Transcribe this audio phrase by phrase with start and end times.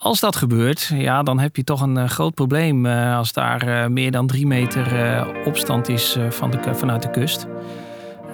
[0.00, 4.26] Als dat gebeurt, ja, dan heb je toch een groot probleem als daar meer dan
[4.26, 4.86] drie meter
[5.44, 7.46] opstand is van de, vanuit de kust.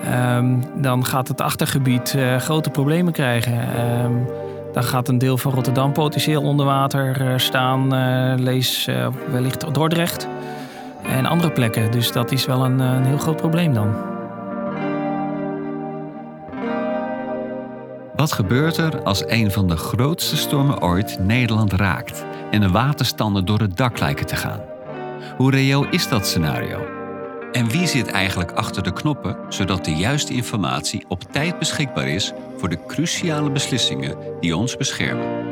[0.04, 3.74] Ehm, dan gaat het achtergebied grote problemen krijgen.
[3.74, 4.12] Ehm,
[4.72, 7.88] dan gaat een deel van Rotterdam potentieel onder water staan.
[8.42, 8.88] lees
[9.30, 10.28] wellicht Dordrecht
[11.02, 11.90] en andere plekken.
[11.90, 14.15] Dus dat is wel een, een heel groot probleem dan.
[18.16, 23.44] Wat gebeurt er als een van de grootste stormen ooit Nederland raakt en de waterstanden
[23.44, 24.60] door het dak lijken te gaan?
[25.36, 26.86] Hoe reëel is dat scenario?
[27.52, 32.32] En wie zit eigenlijk achter de knoppen zodat de juiste informatie op tijd beschikbaar is
[32.56, 35.44] voor de cruciale beslissingen die ons beschermen?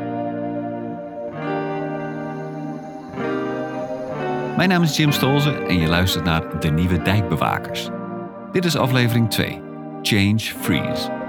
[4.57, 7.89] Mijn naam is Jim Stolze en je luistert naar De Nieuwe Dijkbewakers.
[8.51, 9.61] Dit is aflevering 2,
[10.01, 11.24] Change Freeze.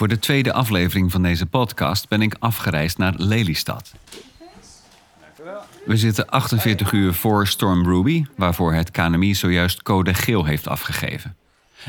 [0.00, 3.92] Voor de tweede aflevering van deze podcast ben ik afgereisd naar Lelystad.
[5.86, 11.36] We zitten 48 uur voor Storm Ruby, waarvoor het KNMI zojuist code geel heeft afgegeven.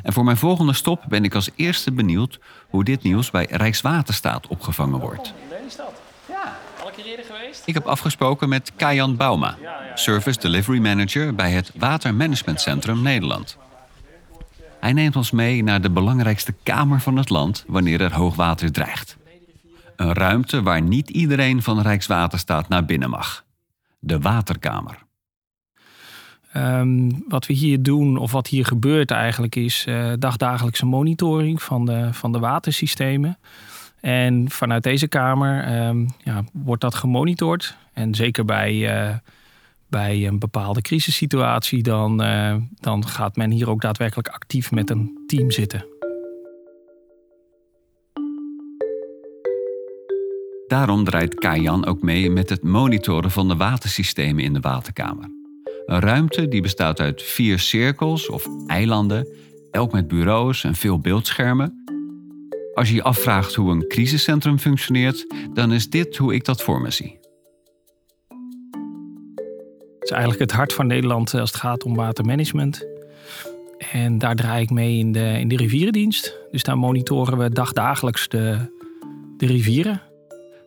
[0.04, 2.40] En voor mijn volgende stop ben ik als eerste benieuwd
[2.70, 5.34] hoe dit nieuws bij Rijkswaterstaat opgevangen wordt.
[5.50, 6.02] Lelystad?
[6.30, 7.64] Ja, alle keer eerder geweest?
[7.66, 9.58] Ik heb afgesproken met Kajan Bauma,
[9.96, 13.58] Service Delivery Manager bij het Watermanagementcentrum Nederland.
[14.82, 19.18] Hij neemt ons mee naar de belangrijkste kamer van het land wanneer er hoogwater dreigt.
[19.96, 23.46] Een ruimte waar niet iedereen van Rijkswaterstaat naar binnen mag.
[24.00, 24.98] De waterkamer.
[26.54, 31.86] Ehm, wat we hier doen, of wat hier gebeurt eigenlijk, is uh, dagdagelijkse monitoring van
[31.86, 33.38] de, van de watersystemen.
[34.00, 37.78] En vanuit deze kamer ehm, ja, wordt dat gemonitord.
[37.94, 39.16] En zeker bij uh,
[39.92, 45.24] bij een bepaalde crisissituatie, dan, uh, dan gaat men hier ook daadwerkelijk actief met een
[45.28, 45.86] team zitten.
[50.68, 55.30] Daarom draait Kajan ook mee met het monitoren van de watersystemen in de waterkamer.
[55.86, 59.28] Een ruimte die bestaat uit vier cirkels of eilanden,
[59.72, 61.84] elk met bureaus en veel beeldschermen.
[62.74, 66.82] Als je je afvraagt hoe een crisiscentrum functioneert, dan is dit hoe ik dat voor
[66.82, 67.21] me zie.
[70.12, 72.86] Is eigenlijk het hart van Nederland als het gaat om watermanagement.
[73.92, 76.38] En daar draai ik mee in de, in de rivierendienst.
[76.52, 78.58] Dus daar monitoren we dagdagelijks de,
[79.38, 80.02] de rivieren.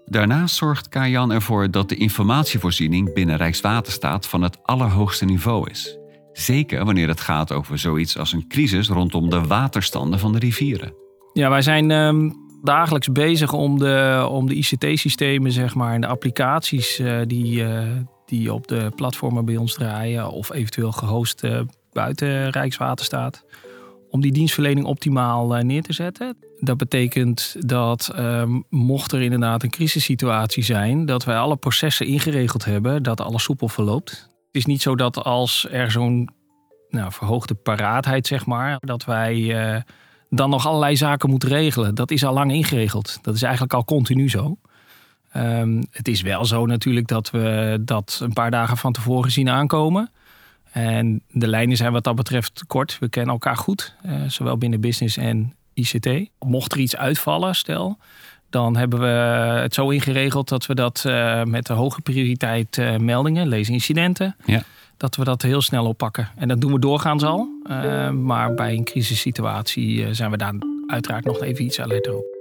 [0.04, 5.98] Daarnaast zorgt Kajan ervoor dat de informatievoorziening binnen Rijkswaterstaat van het allerhoogste niveau is.
[6.32, 10.94] Zeker wanneer het gaat over zoiets als een crisis rondom de waterstanden van de rivieren.
[11.32, 12.30] Ja, wij zijn ehm,
[12.62, 17.82] dagelijks bezig om de, om de ICT-systemen zeg maar, en de applicaties uh, die, uh,
[18.26, 21.60] die op de platformen bij ons draaien of eventueel gehost uh,
[21.92, 23.44] buiten Rijkswaterstaat.
[24.10, 26.36] Om die dienstverlening optimaal uh, neer te zetten.
[26.60, 32.64] Dat betekent dat um, mocht er inderdaad een crisissituatie zijn, dat wij alle processen ingeregeld
[32.64, 34.10] hebben, dat alles soepel verloopt.
[34.10, 36.30] Het is niet zo dat als er zo'n
[36.88, 39.80] nou, verhoogde paraatheid, zeg maar, dat wij uh,
[40.28, 41.94] dan nog allerlei zaken moeten regelen.
[41.94, 43.18] Dat is al lang ingeregeld.
[43.22, 44.56] Dat is eigenlijk al continu zo.
[45.36, 49.48] Um, het is wel zo natuurlijk dat we dat een paar dagen van tevoren zien
[49.48, 50.10] aankomen.
[50.74, 52.98] En de lijnen zijn wat dat betreft kort.
[53.00, 56.08] We kennen elkaar goed, uh, zowel binnen business en ICT.
[56.38, 57.98] Mocht er iets uitvallen, stel,
[58.50, 59.06] dan hebben we
[59.60, 64.36] het zo ingeregeld dat we dat uh, met de hoge prioriteit uh, meldingen, lezen incidenten,
[64.44, 64.62] ja.
[64.96, 66.28] dat we dat heel snel oppakken.
[66.36, 67.48] En dat doen we doorgaans al.
[68.12, 70.54] maar bij een crisissituatie zijn we daar
[70.86, 72.33] uiteraard nog even iets alerter op.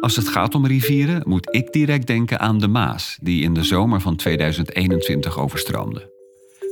[0.00, 3.62] Als het gaat om rivieren, moet ik direct denken aan de Maas, die in de
[3.62, 6.10] zomer van 2021 overstroomde.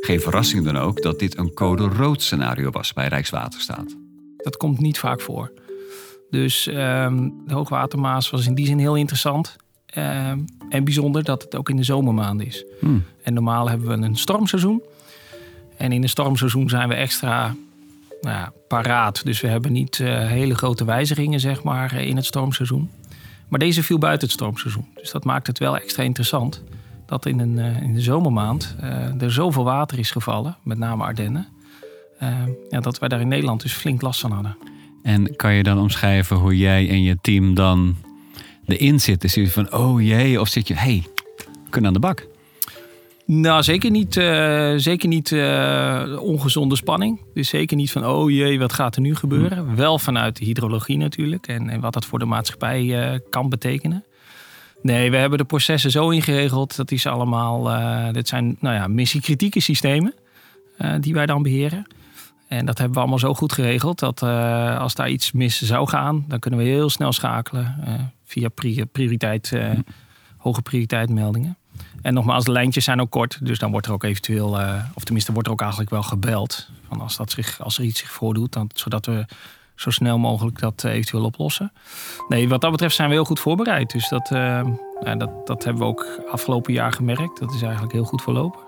[0.00, 3.96] Geen verrassing dan ook dat dit een code rood scenario was bij Rijkswaterstaat.
[4.36, 5.52] Dat komt niet vaak voor.
[6.30, 6.74] Dus um,
[7.46, 9.56] de hoogwatermaas was in die zin heel interessant.
[9.98, 12.64] Um, en bijzonder dat het ook in de zomermaanden is.
[12.80, 13.04] Hmm.
[13.22, 14.82] En normaal hebben we een stormseizoen.
[15.76, 17.54] En in een stormseizoen zijn we extra
[18.20, 19.24] nou ja, paraat.
[19.24, 22.90] Dus we hebben niet uh, hele grote wijzigingen zeg maar, in het stormseizoen.
[23.48, 24.86] Maar deze viel buiten het stormseizoen.
[24.94, 26.62] Dus dat maakt het wel extra interessant.
[27.06, 31.04] Dat in, een, uh, in de zomermaand uh, er zoveel water is gevallen, met name
[31.04, 31.48] Ardennen.
[32.22, 32.30] Uh,
[32.70, 34.56] ja, dat wij daar in Nederland dus flink last van hadden.
[35.02, 37.96] En kan je dan omschrijven hoe jij en je team dan
[38.66, 39.30] erin zitten?
[39.30, 41.06] Zit je van, oh jee, of zit je, hey,
[41.70, 42.26] kunnen aan de bak?
[43.26, 47.20] Nou, zeker niet, uh, zeker niet uh, ongezonde spanning.
[47.34, 49.58] Dus zeker niet van, oh jee, wat gaat er nu gebeuren?
[49.58, 49.74] Hm.
[49.74, 54.04] Wel vanuit de hydrologie natuurlijk en, en wat dat voor de maatschappij uh, kan betekenen.
[54.82, 56.76] Nee, we hebben de processen zo ingeregeld.
[56.76, 57.62] Dat is allemaal,
[58.12, 60.14] dit zijn nou ja, missiekritieke systemen
[61.00, 61.86] die wij dan beheren.
[62.48, 64.22] En dat hebben we allemaal zo goed geregeld dat
[64.78, 67.74] als daar iets mis zou gaan, dan kunnen we heel snel schakelen
[68.24, 68.48] via
[68.92, 69.80] prioriteit, hm.
[70.36, 71.56] hoge prioriteit meldingen.
[72.02, 73.38] En nogmaals, de lijntjes zijn ook kort.
[73.42, 76.68] Dus dan wordt er ook eventueel, uh, of tenminste wordt er ook eigenlijk wel gebeld.
[76.88, 79.26] Van als, dat zich, als er iets zich voordoet, dan, zodat we
[79.74, 81.72] zo snel mogelijk dat uh, eventueel oplossen.
[82.28, 83.90] Nee, wat dat betreft zijn we heel goed voorbereid.
[83.90, 84.64] Dus dat, uh,
[85.18, 87.40] dat, dat hebben we ook afgelopen jaar gemerkt.
[87.40, 88.60] Dat is eigenlijk heel goed verlopen.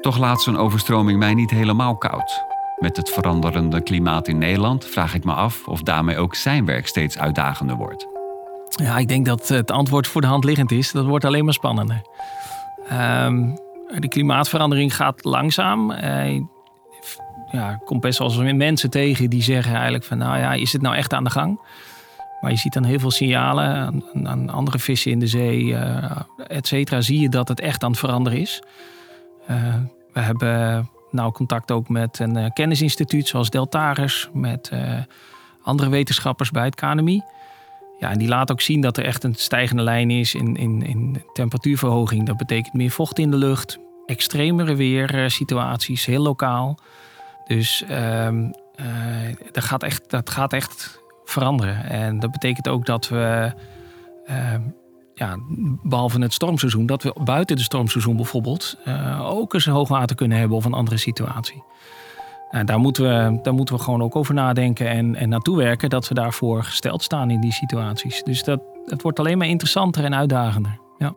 [0.00, 2.44] Toch laat zo'n overstroming mij niet helemaal koud.
[2.78, 6.86] Met het veranderende klimaat in Nederland vraag ik me af of daarmee ook zijn werk
[6.86, 8.06] steeds uitdagender wordt.
[8.74, 10.92] Ja, ik denk dat het antwoord voor de hand liggend is.
[10.92, 12.02] Dat wordt alleen maar spannender.
[12.92, 13.58] Um,
[13.98, 15.92] de klimaatverandering gaat langzaam.
[17.50, 20.18] Ja, komt best wel eens mensen tegen die zeggen eigenlijk van...
[20.18, 21.60] nou ja, is het nou echt aan de gang?
[22.40, 26.04] Maar je ziet dan heel veel signalen aan, andere vissen in de zee, uh,
[26.46, 27.00] et cetera.
[27.00, 28.62] Zie je dat het echt aan het veranderen is.
[29.50, 29.56] Uh,
[30.12, 34.28] we hebben nou contact ook met een kennisinstituut zoals Deltaris...
[34.32, 34.72] met
[35.62, 37.22] andere wetenschappers bij het KNMI...
[38.02, 40.82] Ja, en die laat ook zien dat er echt een stijgende lijn is in, in,
[40.82, 42.26] in temperatuurverhoging.
[42.26, 46.78] Dat betekent meer vocht in de lucht, extremere weersituaties, heel lokaal.
[47.46, 48.50] Dus um,
[49.52, 51.84] dat, gaat echt, dat gaat echt veranderen.
[51.84, 53.52] En dat betekent ook dat we,
[54.30, 54.54] uh,
[55.14, 55.36] ja,
[55.82, 60.56] behalve het stormseizoen, dat we buiten het stormseizoen bijvoorbeeld uh, ook eens hoogwater kunnen hebben
[60.56, 61.62] of een andere situatie.
[62.52, 65.90] Nou, daar, moeten we, daar moeten we gewoon ook over nadenken en, en naartoe werken
[65.90, 68.22] dat we daarvoor gesteld staan in die situaties.
[68.22, 70.78] Dus dat, het wordt alleen maar interessanter en uitdagender.
[70.98, 71.14] Ja.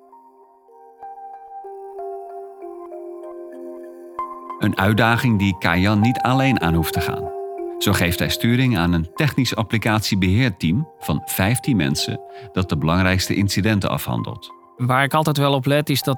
[4.59, 7.31] Een uitdaging die Kajan niet alleen aan hoeft te gaan.
[7.77, 12.19] Zo geeft hij sturing aan een technisch applicatiebeheerteam van 15 mensen
[12.51, 14.53] dat de belangrijkste incidenten afhandelt.
[14.77, 16.17] Waar ik altijd wel op let is dat,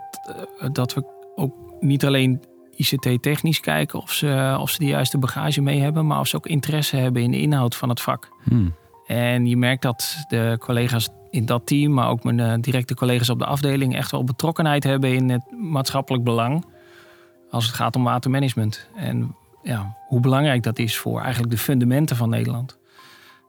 [0.59, 2.41] eh, dat we ook niet alleen
[2.77, 6.47] ICT-technisch kijken of ze, of ze de juiste bagage mee hebben, maar of ze ook
[6.47, 8.29] interesse hebben in de inhoud van het vak.
[8.43, 8.75] Hmm.
[9.07, 13.29] En je merkt dat de collega's in dat team, maar ook mijn eh, directe collega's
[13.29, 16.65] op de afdeling, echt wel betrokkenheid hebben in het maatschappelijk belang
[17.49, 18.89] als het gaat om watermanagement.
[18.95, 22.77] En ja, hoe belangrijk dat is voor eigenlijk de fundamenten van Nederland.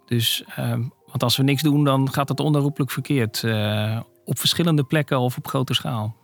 [0.06, 3.42] Dus, ehm, want als we niks doen, dan gaat het onherroepelijk verkeerd.
[3.42, 6.16] Uh, op verschillende plekken of op grote schaal.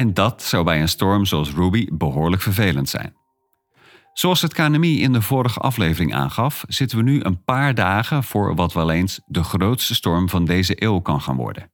[0.00, 3.16] En dat zou bij een storm zoals Ruby behoorlijk vervelend zijn.
[4.12, 8.54] Zoals het KNMI in de vorige aflevering aangaf, zitten we nu een paar dagen voor
[8.54, 11.70] wat wel eens de grootste storm van deze eeuw kan gaan worden.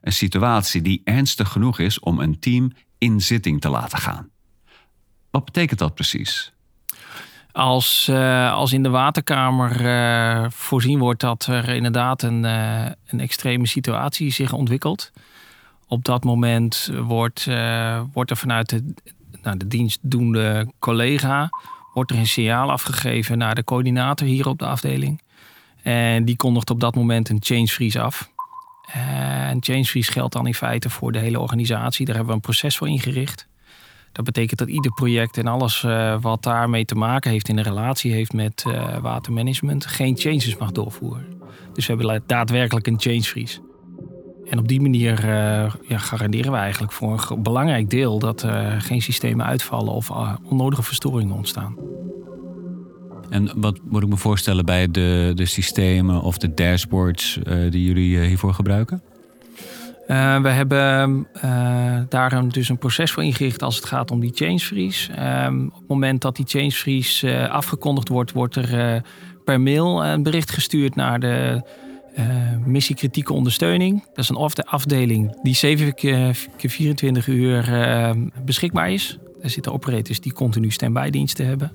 [0.00, 4.30] Een situatie die ernstig genoeg is om een team in zitting te laten gaan.
[5.30, 6.52] Wat betekent dat precies?
[7.52, 13.20] Als, uh, als in de waterkamer uh, voorzien wordt dat er inderdaad een, uh, een
[13.20, 15.12] extreme situatie zich ontwikkelt,
[15.88, 18.94] op dat moment wordt, uh, wordt er vanuit de,
[19.42, 21.48] nou, de dienstdoende collega
[21.92, 25.22] wordt er een signaal afgegeven naar de coördinator hier op de afdeling.
[25.82, 28.30] En die kondigt op dat moment een change freeze af.
[28.92, 32.06] En change freeze geldt dan in feite voor de hele organisatie.
[32.06, 33.46] Daar hebben we een proces voor ingericht.
[34.12, 37.64] Dat betekent dat ieder project en alles uh, wat daarmee te maken heeft in een
[37.64, 38.64] relatie heeft met
[39.00, 41.26] watermanagement geen changes mag doorvoeren.
[41.72, 43.65] Dus we hebben daadwerkelijk een change freeze.
[44.48, 48.80] En op die manier uh, ja, garanderen we eigenlijk voor een belangrijk deel dat er
[48.80, 51.76] geen systemen uitvallen of uh, onnodige verstoringen ontstaan.
[53.30, 57.86] En wat moet ik me voorstellen bij de, de systemen of de dashboards uh, die
[57.86, 59.02] jullie hiervoor gebruiken?
[60.42, 61.26] we hebben
[62.08, 65.12] daar een, dus een proces voor ingericht als het gaat om die change freeze.
[65.12, 69.02] Ehm, op het moment dat die change freeze afgekondigd wordt, wordt er
[69.44, 71.62] per mail een bericht gestuurd naar de
[72.18, 72.24] uh,
[72.64, 74.04] missiekritieke ondersteuning.
[74.14, 78.10] Dat is een afdeling die 7 keer 24 uur uh,
[78.44, 79.18] beschikbaar is.
[79.42, 81.72] Er zitten operators die continu stand-by diensten hebben.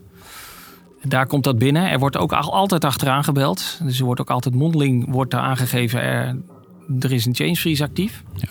[1.04, 1.90] Daar komt dat binnen.
[1.90, 3.80] Er wordt ook altijd achteraan gebeld.
[3.84, 6.02] Dus er wordt ook altijd mondeling wordt er aangegeven...
[6.02, 6.38] Er,
[7.00, 8.24] er is een change freeze actief.
[8.36, 8.48] Ja.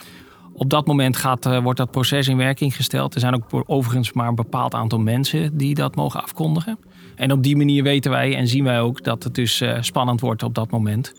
[0.53, 3.15] Op dat moment gaat, uh, wordt dat proces in werking gesteld.
[3.15, 6.79] Er zijn ook overigens maar een bepaald aantal mensen die dat mogen afkondigen.
[7.15, 10.21] En op die manier weten wij en zien wij ook dat het dus uh, spannend
[10.21, 11.15] wordt op dat moment.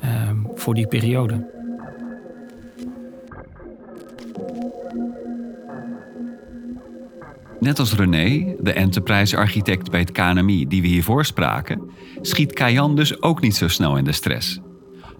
[0.00, 1.58] Ehm, voor die periode.
[7.60, 11.90] Net als René, de enterprise-architect bij het KNMI die we hiervoor spraken,
[12.20, 14.60] schiet Kajan dus ook niet zo snel in de stress.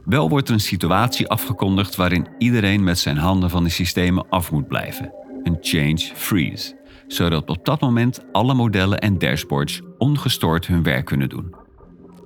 [0.04, 4.52] Wel wordt er een situatie afgekondigd waarin iedereen met zijn handen van de systemen af
[4.52, 5.12] moet blijven.
[5.42, 6.78] Een change freeze.
[7.06, 11.59] Zodat op dat moment alle modellen en dashboards ongestoord hun werk kunnen doen.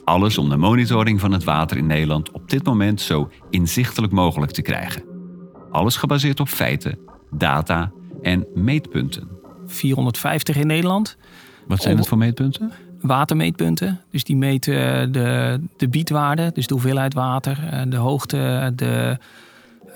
[0.04, 4.52] Alles om de monitoring van het water in Nederland op dit moment zo inzichtelijk mogelijk
[4.52, 5.02] te krijgen.
[5.70, 6.98] Alles gebaseerd op feiten,
[7.30, 7.92] data
[8.22, 9.28] en meetpunten.
[9.66, 11.16] 450 in Nederland.
[11.66, 12.72] Wat zijn het voor meetpunten?
[13.00, 14.00] Watermeetpunten.
[14.10, 19.18] Dus die meten de, de biedwaarde, dus de hoeveelheid water, eh, de hoogte, de,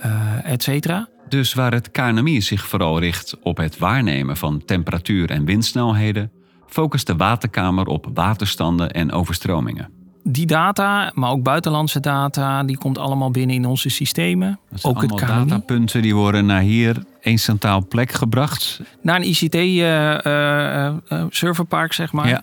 [0.04, 1.08] uh, et cetera.
[1.28, 6.30] Dus waar het KNMI zich vooral richt op het waarnemen van temperatuur en windsnelheden,
[6.68, 9.88] focust de Waterkamer op waterstanden en overstromingen.
[10.22, 14.58] Die data, maar ook buitenlandse data, die komt allemaal binnen in onze systemen.
[14.82, 15.48] ook het KNMI.
[15.48, 18.80] datapunten die worden naar hier één centraal plek gebracht.
[19.02, 22.28] Naar een ICT-serverpark, zeg maar.
[22.28, 22.42] Ja.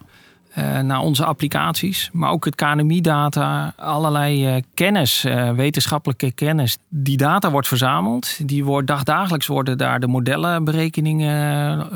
[0.57, 6.77] Uh, naar onze applicaties, maar ook het KNMI-data, allerlei uh, kennis, uh, wetenschappelijke kennis.
[6.89, 8.47] Die data wordt verzameld.
[8.47, 11.87] Die wordt dagdagelijks worden daar de modellenberekeningen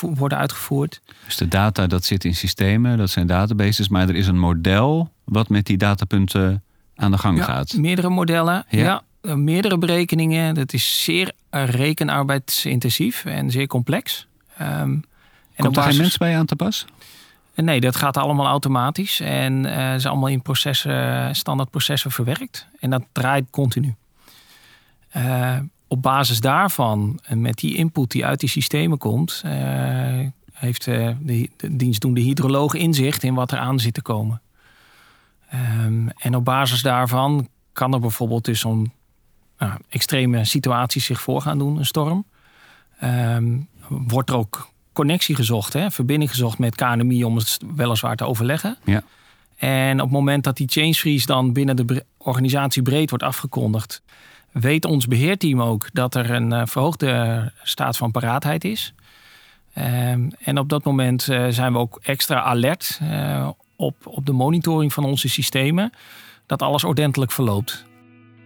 [0.00, 1.00] worden uitgevoerd.
[1.24, 5.10] Dus de data dat zit in systemen, dat zijn databases, maar er is een model
[5.24, 6.62] wat met die datapunten
[6.96, 7.72] aan de gang ja, gaat.
[7.72, 9.02] Meerdere modellen, ja.
[9.22, 9.34] ja.
[9.34, 10.54] meerdere berekeningen.
[10.54, 14.26] Dat is zeer rekenarbeidsintensief en zeer complex.
[14.60, 15.04] Um,
[15.56, 16.86] Komt er geen mens bij aan te pas?
[17.64, 22.68] Nee, dat gaat allemaal automatisch en uh, is allemaal in processen, standaard processen verwerkt.
[22.80, 23.94] En dat draait continu.
[25.16, 29.52] Uh, op basis daarvan, en met die input die uit die systemen komt, uh,
[30.52, 34.42] heeft de, de dienstdoende hydroloog inzicht in wat er aan zit te komen.
[35.54, 38.92] Um, en op basis daarvan kan er bijvoorbeeld dus zo'n
[39.58, 42.24] nou, extreme situaties zich voor gaan doen, een storm.
[43.04, 44.70] Um, wordt er ook
[45.00, 48.76] connectie gezocht, hè, verbinding gezocht met KNMI om het weliswaar te overleggen.
[48.84, 49.02] Ja.
[49.56, 54.02] En op het moment dat die change freeze dan binnen de organisatie breed wordt afgekondigd,
[54.52, 58.94] weet ons beheerteam ook dat er een uh, verhoogde staat van paraatheid is.
[59.78, 64.32] Um, en op dat moment uh, zijn we ook extra alert uh, op, op de
[64.32, 65.92] monitoring van onze systemen,
[66.46, 67.84] dat alles ordentelijk verloopt.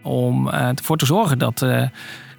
[0.03, 1.59] Om ervoor te zorgen dat,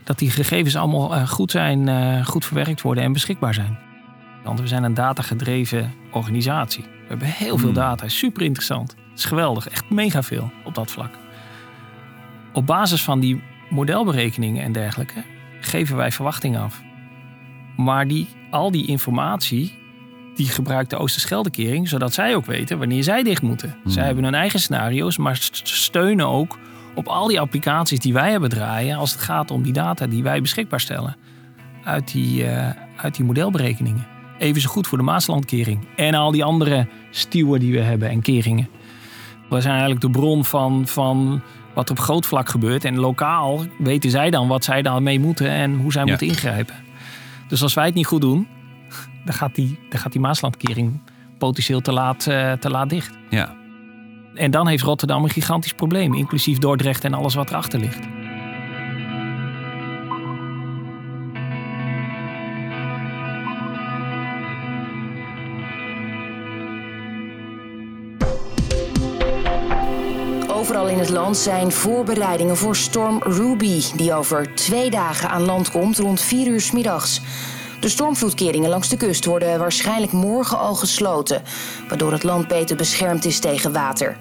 [0.03, 3.77] dat die gegevens allemaal goed zijn, goed verwerkt worden en beschikbaar zijn.
[4.45, 6.83] Want we zijn een datagedreven organisatie.
[6.83, 7.77] We hebben heel veel hmm.
[7.77, 8.95] data, super interessant.
[9.09, 11.13] Het is geweldig, echt mega veel op dat vlak.
[12.53, 15.23] Op basis van die modelberekeningen en dergelijke
[15.59, 16.81] geven wij verwachtingen af.
[17.77, 19.77] Maar die, al die informatie,
[20.35, 23.77] die gebruikt de Oosterscheldekering, zodat zij ook weten wanneer zij dicht moeten.
[23.83, 23.91] Hmm.
[23.91, 26.59] Zij hebben hun eigen scenario's, maar steunen ook
[26.95, 30.23] op al die applicaties die wij hebben draaien als het gaat om die data die
[30.23, 31.15] wij beschikbaar stellen
[31.83, 35.79] uit die, uh, uit die modelberekeningen even zo goed voor de Maaslandkering.
[35.95, 38.69] En al die andere stuwen die we hebben en keringen.
[39.49, 41.41] We zijn eigenlijk de bron van, van
[41.73, 42.85] wat op groot vlak gebeurt.
[42.85, 46.75] En lokaal weten zij dan wat zij daarmee moeten en hoe zij moeten ingrijpen.
[47.47, 48.47] Dus als wij het niet goed doen,
[49.25, 50.99] dan gaat die, dan gaat die Maaslandkering
[51.37, 53.17] potentieel te laat, uh, te laat dicht.
[53.29, 53.55] Ja.
[54.33, 58.24] En dan heeft Rotterdam een gigantisch probleem, inclusief Dordrecht en alles wat erachter ligt.
[70.55, 75.71] Overal in het land zijn voorbereidingen voor storm Ruby, die over twee dagen aan land
[75.71, 77.21] komt rond 4 uur s middags.
[77.79, 81.41] De stormvloedkeringen langs de kust worden waarschijnlijk morgen al gesloten,
[81.89, 84.17] waardoor het land beter beschermd is tegen water.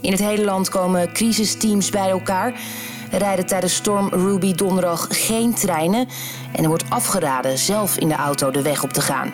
[0.00, 2.60] In het hele land komen crisisteams bij elkaar.
[3.10, 6.08] Er rijden tijdens storm Ruby donderdag geen treinen
[6.52, 9.32] en er wordt afgeraden zelf in de auto de weg op te gaan.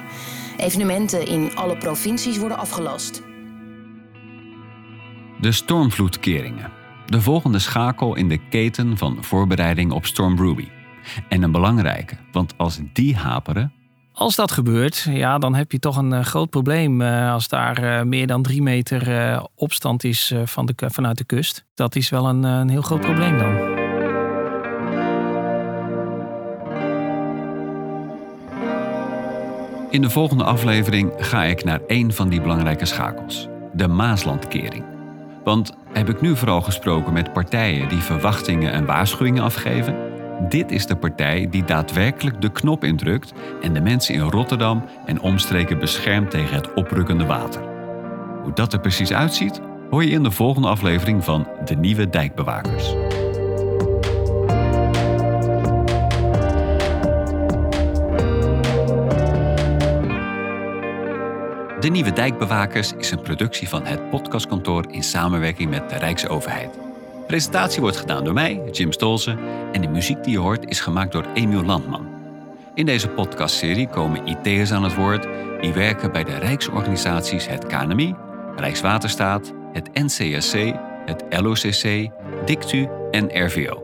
[0.56, 3.31] Evenementen in alle provincies worden afgelast.
[5.42, 6.70] De stormvloedkeringen.
[7.06, 10.68] De volgende schakel in de keten van voorbereiding op Storm Ruby.
[11.28, 13.72] En een belangrijke, want als die haperen.
[14.12, 17.84] Als dat gebeurt, ja, dan heb je toch een uh, groot probleem uh, als daar
[17.84, 21.64] uh, meer dan drie meter opstand is van de, vanuit de kust.
[21.74, 23.80] Dat is wel een, een heel groot probleem dan.
[29.90, 34.91] In de volgende aflevering ga ik naar één van die belangrijke schakels: de Maaslandkering.
[35.44, 39.96] Want heb ik nu vooral gesproken met partijen die verwachtingen en waarschuwingen afgeven?
[40.48, 43.32] Dit is de partij die daadwerkelijk de knop indrukt
[43.62, 47.62] en de mensen in Rotterdam en omstreken beschermt tegen het oprukkende water.
[48.42, 52.94] Hoe dat er precies uitziet, hoor je in de volgende aflevering van De Nieuwe Dijkbewakers.
[61.82, 66.78] De Nieuwe Dijkbewakers is een productie van het podcastkantoor in samenwerking met de Rijksoverheid.
[67.26, 69.38] Presentatie wordt gedaan door mij, Jim Stolzen,
[69.72, 72.06] en de muziek die je hoort is gemaakt door Emiel Landman.
[72.74, 75.26] In deze podcastserie komen IT'ers aan het woord
[75.60, 78.14] die werken bij de rijksorganisaties het KNMI,
[78.56, 80.54] Rijkswaterstaat, het NCSC,
[81.06, 82.10] het LOCC,
[82.44, 83.82] DICTU en RVO.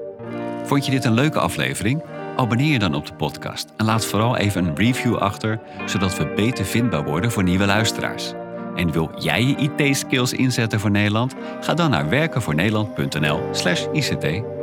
[0.64, 2.02] Vond je dit een leuke aflevering?
[2.38, 6.32] Abonneer je dan op de podcast en laat vooral even een review achter, zodat we
[6.36, 8.32] beter vindbaar worden voor nieuwe luisteraars.
[8.74, 11.34] En wil jij je IT-skills inzetten voor Nederland?
[11.60, 14.57] Ga dan naar werkenvoornederland.nl/ict.